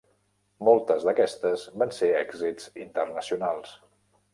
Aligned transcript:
Moltes 0.69 1.05
d'aquestes 1.11 1.67
van 1.83 1.95
ser 2.01 2.13
èxits 2.25 2.69
internacionals. 2.89 3.81